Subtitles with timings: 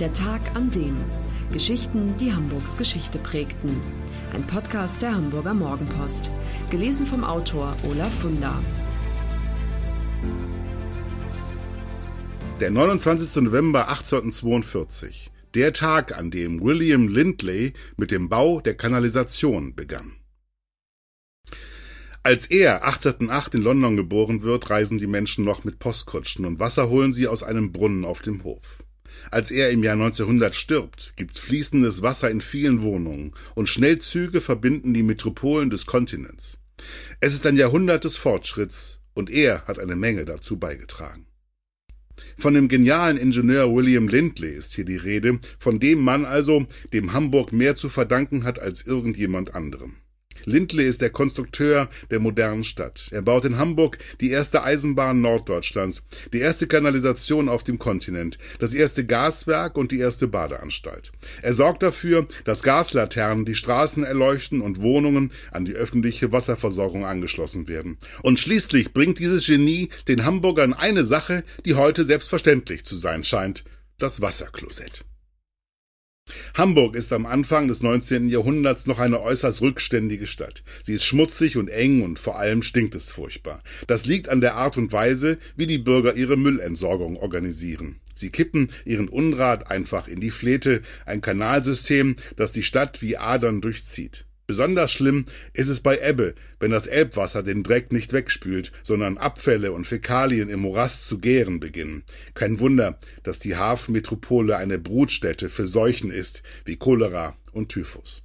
[0.00, 0.96] Der Tag an dem.
[1.52, 3.76] Geschichten, die Hamburgs Geschichte prägten.
[4.32, 6.30] Ein Podcast der Hamburger Morgenpost.
[6.70, 8.62] Gelesen vom Autor Olaf Funder.
[12.60, 13.42] Der 29.
[13.42, 15.32] November 1842.
[15.54, 20.12] Der Tag, an dem William Lindley mit dem Bau der Kanalisation begann.
[22.22, 26.88] Als er 1808 in London geboren wird, reisen die Menschen noch mit Postkutschen und Wasser
[26.88, 28.78] holen sie aus einem Brunnen auf dem Hof.
[29.30, 34.94] Als er im Jahr 1900 stirbt, gibt's fließendes Wasser in vielen Wohnungen und Schnellzüge verbinden
[34.94, 36.58] die Metropolen des Kontinents.
[37.20, 41.26] Es ist ein Jahrhundert des Fortschritts und er hat eine Menge dazu beigetragen.
[42.36, 47.12] Von dem genialen Ingenieur William Lindley ist hier die Rede, von dem Mann also, dem
[47.12, 49.96] Hamburg mehr zu verdanken hat als irgendjemand anderem.
[50.44, 53.08] Lindley ist der Konstrukteur der modernen Stadt.
[53.10, 58.74] Er baut in Hamburg die erste Eisenbahn Norddeutschlands, die erste Kanalisation auf dem Kontinent, das
[58.74, 61.12] erste Gaswerk und die erste Badeanstalt.
[61.42, 67.68] Er sorgt dafür, dass Gaslaternen die Straßen erleuchten und Wohnungen an die öffentliche Wasserversorgung angeschlossen
[67.68, 67.98] werden.
[68.22, 73.64] Und schließlich bringt dieses Genie den Hamburgern eine Sache, die heute selbstverständlich zu sein scheint,
[73.98, 75.04] das Wasserklosett.
[76.56, 78.28] Hamburg ist am Anfang des 19.
[78.28, 80.62] Jahrhunderts noch eine äußerst rückständige Stadt.
[80.82, 83.62] Sie ist schmutzig und eng und vor allem stinkt es furchtbar.
[83.86, 88.00] Das liegt an der Art und Weise, wie die Bürger ihre Müllentsorgung organisieren.
[88.14, 93.60] Sie kippen ihren Unrat einfach in die Flete, ein Kanalsystem, das die Stadt wie Adern
[93.60, 94.27] durchzieht.
[94.48, 99.72] Besonders schlimm ist es bei Ebbe, wenn das Elbwasser den Dreck nicht wegspült, sondern Abfälle
[99.72, 102.02] und Fäkalien im Morast zu gären beginnen.
[102.32, 108.22] Kein Wunder, dass die Hafenmetropole eine Brutstätte für Seuchen ist, wie Cholera und Typhus.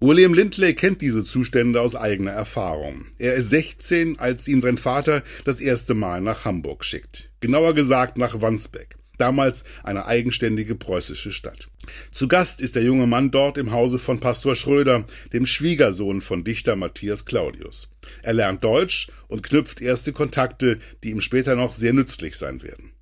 [0.00, 3.08] William Lindley kennt diese Zustände aus eigener Erfahrung.
[3.18, 7.30] Er ist 16, als ihn sein Vater das erste Mal nach Hamburg schickt.
[7.40, 11.68] Genauer gesagt nach Wandsbek damals eine eigenständige preußische Stadt.
[12.10, 16.44] Zu Gast ist der junge Mann dort im Hause von Pastor Schröder, dem Schwiegersohn von
[16.44, 17.88] Dichter Matthias Claudius.
[18.22, 22.92] Er lernt Deutsch und knüpft erste Kontakte, die ihm später noch sehr nützlich sein werden.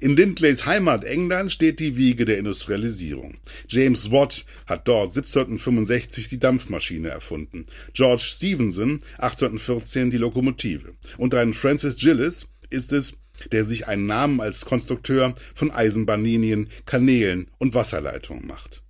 [0.00, 3.38] In Lindleys Heimat England steht die Wiege der Industrialisierung.
[3.68, 11.52] James Watt hat dort 1765 die Dampfmaschine erfunden, George Stephenson 1814 die Lokomotive und ein
[11.52, 18.46] Francis Gillis ist es, der sich einen Namen als Konstrukteur von Eisenbahnlinien, Kanälen und Wasserleitungen
[18.46, 18.82] macht.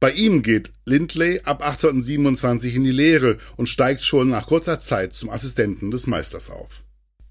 [0.00, 5.12] Bei ihm geht Lindley ab 1827 in die Lehre und steigt schon nach kurzer Zeit
[5.12, 6.84] zum Assistenten des Meisters auf.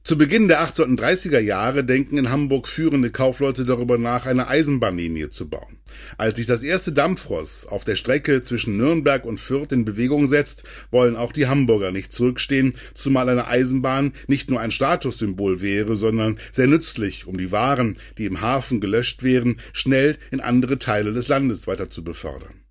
[0.03, 5.47] Zu Beginn der 1830er Jahre denken in Hamburg führende Kaufleute darüber nach, eine Eisenbahnlinie zu
[5.47, 5.78] bauen.
[6.17, 10.63] Als sich das erste Dampfross auf der Strecke zwischen Nürnberg und Fürth in Bewegung setzt,
[10.89, 16.39] wollen auch die Hamburger nicht zurückstehen, zumal eine Eisenbahn nicht nur ein Statussymbol wäre, sondern
[16.51, 21.28] sehr nützlich, um die Waren, die im Hafen gelöscht wären, schnell in andere Teile des
[21.28, 22.63] Landes weiter zu befördern.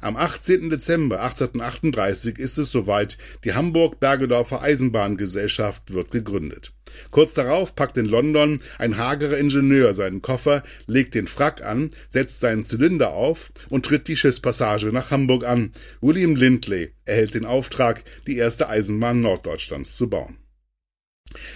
[0.00, 0.70] Am 18.
[0.70, 6.72] Dezember 1838 ist es soweit, die Hamburg-Bergedorfer Eisenbahngesellschaft wird gegründet.
[7.10, 12.40] Kurz darauf packt in London ein hagerer Ingenieur seinen Koffer, legt den Frack an, setzt
[12.40, 15.70] seinen Zylinder auf und tritt die Schiffspassage nach Hamburg an.
[16.00, 20.38] William Lindley erhält den Auftrag, die erste Eisenbahn Norddeutschlands zu bauen.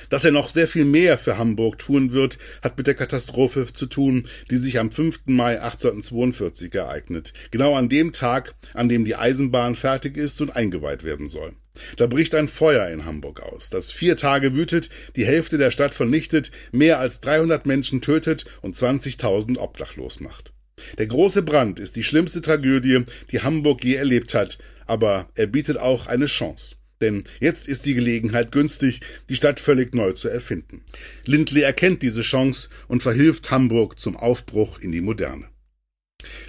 [0.09, 3.87] Dass er noch sehr viel mehr für Hamburg tun wird, hat mit der Katastrophe zu
[3.87, 5.23] tun, die sich am 5.
[5.27, 11.05] Mai 1842 ereignet, genau an dem Tag, an dem die Eisenbahn fertig ist und eingeweiht
[11.05, 11.55] werden soll.
[11.97, 15.95] Da bricht ein Feuer in Hamburg aus, das vier Tage wütet, die Hälfte der Stadt
[15.95, 20.53] vernichtet, mehr als 300 Menschen tötet und 20.000 obdachlos macht.
[20.99, 25.77] Der große Brand ist die schlimmste Tragödie, die Hamburg je erlebt hat, aber er bietet
[25.77, 26.77] auch eine Chance.
[27.01, 30.85] Denn jetzt ist die Gelegenheit günstig, die Stadt völlig neu zu erfinden.
[31.25, 35.50] Lindley erkennt diese Chance und verhilft Hamburg zum Aufbruch in die Moderne.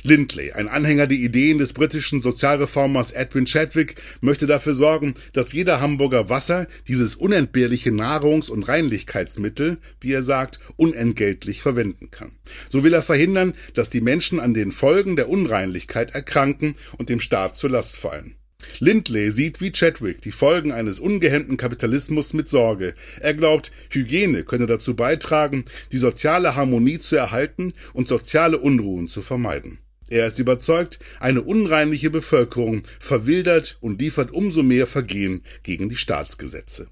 [0.04, 5.82] Lindley, ein Anhänger der Ideen des britischen Sozialreformers Edwin Chadwick, möchte dafür sorgen, dass jeder
[5.82, 12.32] Hamburger Wasser, dieses unentbehrliche Nahrungs- und Reinlichkeitsmittel, wie er sagt, unentgeltlich verwenden kann.
[12.70, 17.20] So will er verhindern, dass die Menschen an den Folgen der Unreinlichkeit erkranken und dem
[17.20, 18.36] Staat zur Last fallen.
[18.80, 22.94] Lindley sieht wie Chadwick die Folgen eines ungehemmten Kapitalismus mit Sorge.
[23.20, 29.22] Er glaubt, Hygiene könne dazu beitragen, die soziale Harmonie zu erhalten und soziale Unruhen zu
[29.22, 29.80] vermeiden.
[30.10, 36.90] Er ist überzeugt, eine unreinliche Bevölkerung verwildert und liefert umso mehr Vergehen gegen die Staatsgesetze.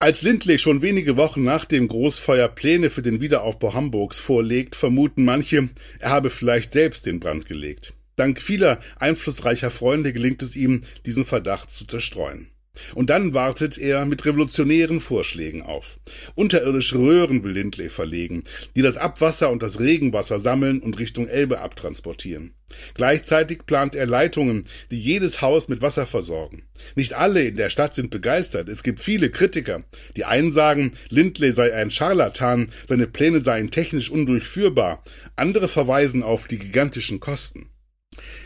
[0.00, 5.24] Als Lindley schon wenige Wochen nach dem Großfeuer Pläne für den Wiederaufbau Hamburgs vorlegt, vermuten
[5.24, 5.68] manche,
[5.98, 7.94] er habe vielleicht selbst den Brand gelegt.
[8.18, 12.50] Dank vieler einflussreicher Freunde gelingt es ihm, diesen Verdacht zu zerstreuen.
[12.94, 16.00] Und dann wartet er mit revolutionären Vorschlägen auf.
[16.34, 18.42] Unterirdische Röhren will Lindley verlegen,
[18.76, 22.54] die das Abwasser und das Regenwasser sammeln und Richtung Elbe abtransportieren.
[22.94, 26.68] Gleichzeitig plant er Leitungen, die jedes Haus mit Wasser versorgen.
[26.94, 28.68] Nicht alle in der Stadt sind begeistert.
[28.68, 29.84] Es gibt viele Kritiker.
[30.16, 35.02] Die einen sagen, Lindley sei ein Scharlatan, seine Pläne seien technisch undurchführbar.
[35.36, 37.70] Andere verweisen auf die gigantischen Kosten.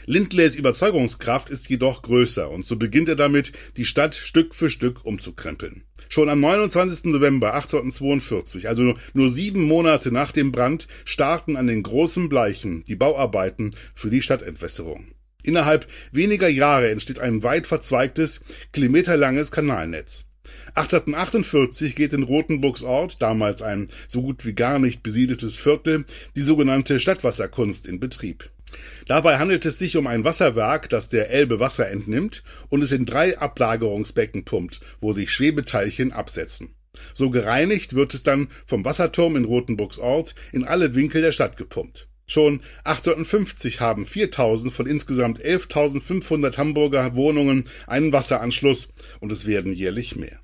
[0.06, 5.04] Lindleys Überzeugungskraft ist jedoch größer und so beginnt er damit, die Stadt Stück für Stück
[5.04, 5.84] umzukrempeln.
[6.08, 7.04] Schon am 29.
[7.04, 12.96] November 1842, also nur sieben Monate nach dem Brand, starten an den großen Bleichen die
[12.96, 15.12] Bauarbeiten für die Stadtentwässerung.
[15.42, 18.42] Innerhalb weniger Jahre entsteht ein weit verzweigtes,
[18.72, 20.26] kilometerlanges Kanalnetz.
[20.74, 26.04] 1848 geht in Rothenburgs Ort, damals ein so gut wie gar nicht besiedeltes Viertel,
[26.36, 28.50] die sogenannte Stadtwasserkunst in Betrieb.
[29.06, 33.06] Dabei handelt es sich um ein Wasserwerk, das der Elbe Wasser entnimmt und es in
[33.06, 36.74] drei Ablagerungsbecken pumpt, wo sich Schwebeteilchen absetzen.
[37.14, 41.56] So gereinigt wird es dann vom Wasserturm in Rothenburgs Ort in alle Winkel der Stadt
[41.56, 42.08] gepumpt.
[42.26, 50.16] Schon 1850 haben 4000 von insgesamt 11.500 Hamburger Wohnungen einen Wasseranschluss und es werden jährlich
[50.16, 50.38] mehr.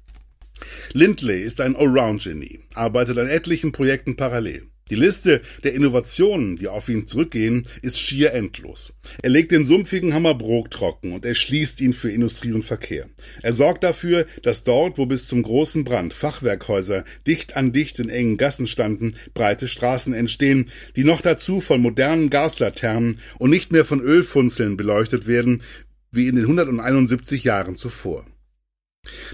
[0.93, 4.67] Lindley ist ein Allround-Genie, arbeitet an etlichen Projekten parallel.
[4.91, 8.95] Die Liste der Innovationen, die auf ihn zurückgehen, ist schier endlos.
[9.23, 13.07] Er legt den sumpfigen Hammerbrook trocken und erschließt ihn für Industrie und Verkehr.
[13.43, 18.09] Er sorgt dafür, dass dort, wo bis zum großen Brand Fachwerkhäuser dicht an dicht in
[18.09, 23.85] engen Gassen standen, breite Straßen entstehen, die noch dazu von modernen Gaslaternen und nicht mehr
[23.85, 25.63] von Ölfunzeln beleuchtet werden,
[26.11, 28.27] wie in den 171 Jahren zuvor.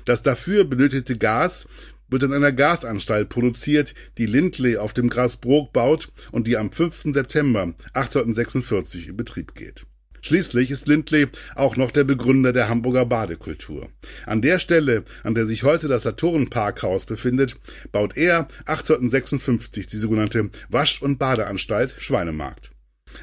[0.04, 1.66] Das dafür benötigte Gas
[2.08, 7.12] wird in einer Gasanstalt produziert, die Lindley auf dem Grasbrook baut und die am 5.
[7.12, 9.86] September 1846 in Betrieb geht.
[10.24, 13.90] Schließlich ist Lindley auch noch der Begründer der Hamburger Badekultur.
[14.24, 17.56] An der Stelle, an der sich heute das Latorenparkhaus befindet,
[17.92, 22.73] baut er 1856 die sogenannte Wasch- und Badeanstalt Schweinemarkt.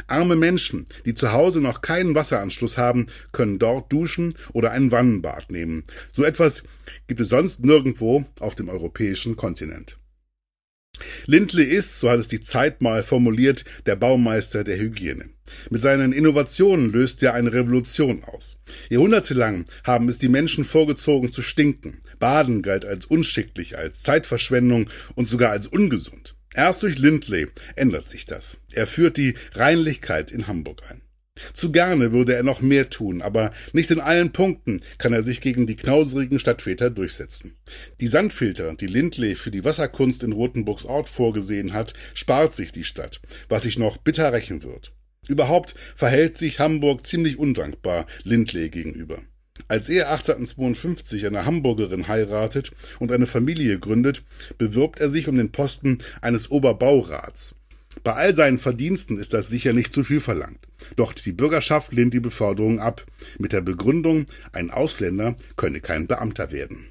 [0.08, 5.52] Arme Menschen, die zu Hause noch keinen Wasseranschluss haben, können dort duschen oder ein Wannenbad
[5.52, 5.84] nehmen.
[6.12, 6.64] So etwas
[7.08, 9.98] gibt es sonst nirgendwo auf dem europäischen Kontinent.
[11.26, 15.30] Lindley ist, so hat es die Zeit mal formuliert, der Baumeister der Hygiene.
[15.70, 18.58] Mit seinen Innovationen löst er eine Revolution aus.
[18.90, 22.00] Jahrhundertelang haben es die Menschen vorgezogen zu stinken.
[22.20, 26.36] Baden galt als unschicklich, als Zeitverschwendung und sogar als ungesund.
[26.54, 28.60] Erst durch Lindley ändert sich das.
[28.74, 31.02] Er führt die Reinlichkeit in Hamburg ein.
[31.54, 35.40] Zu gerne würde er noch mehr tun, aber nicht in allen Punkten kann er sich
[35.42, 37.58] gegen die knauserigen Stadtväter durchsetzen.
[38.00, 42.84] Die Sandfilter, die Lindley für die Wasserkunst in Rothenburgs Ort vorgesehen hat, spart sich die
[42.84, 44.94] Stadt, was sich noch bitter rächen wird.
[45.28, 49.22] Überhaupt verhält sich Hamburg ziemlich undankbar Lindley gegenüber.
[49.72, 54.26] Als er 1852 eine Hamburgerin heiratet und eine Familie gründet,
[54.58, 57.56] bewirbt er sich um den Posten eines Oberbaurats.
[58.04, 60.60] Bei all seinen Verdiensten ist das sicher nicht zu viel verlangt.
[60.98, 63.06] Doch die Bürgerschaft lehnt die Beförderung ab,
[63.40, 66.88] mit der Begründung, ein Ausländer könne kein Beamter werden.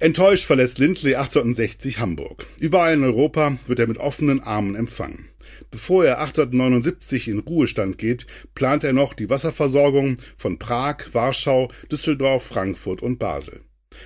[0.00, 2.44] Enttäuscht verlässt Lindley 1860 Hamburg.
[2.60, 5.29] Überall in Europa wird er mit offenen Armen empfangen.
[5.70, 12.44] Bevor er 1879 in Ruhestand geht, plant er noch die Wasserversorgung von Prag, Warschau, Düsseldorf,
[12.44, 13.60] Frankfurt und Basel.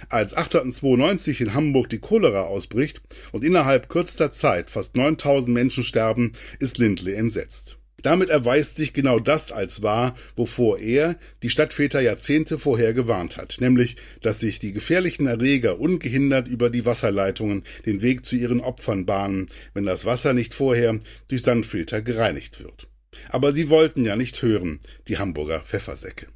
[0.08, 3.00] Als 1892 in Hamburg die Cholera ausbricht
[3.32, 7.78] und innerhalb kürzester Zeit fast 9000 Menschen sterben, ist Lindley entsetzt.
[8.04, 13.56] Damit erweist sich genau das als wahr, wovor er die Stadtväter Jahrzehnte vorher gewarnt hat,
[13.60, 19.06] nämlich, dass sich die gefährlichen Erreger ungehindert über die Wasserleitungen den Weg zu ihren Opfern
[19.06, 22.88] bahnen, wenn das Wasser nicht vorher durch Sandfilter gereinigt wird.
[23.30, 26.26] Aber sie wollten ja nicht hören, die Hamburger Pfeffersäcke.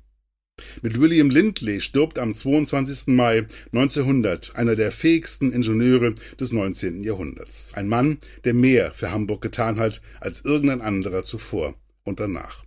[0.83, 3.09] Mit William Lindley stirbt am 22.
[3.09, 7.03] Mai 1900 einer der fähigsten Ingenieure des 19.
[7.03, 7.73] Jahrhunderts.
[7.75, 11.75] Ein Mann, der mehr für Hamburg getan hat als irgendein anderer zuvor
[12.05, 12.65] und danach.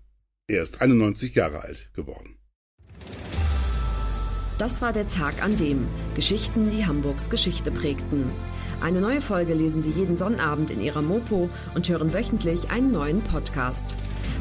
[0.47, 2.35] Er ist 91 Jahre alt geworden.
[4.57, 8.25] Das war der Tag an dem Geschichten, die Hamburgs Geschichte prägten.
[8.79, 13.21] Eine neue Folge lesen Sie jeden Sonnabend in Ihrer Mopo und hören wöchentlich einen neuen
[13.21, 13.85] Podcast.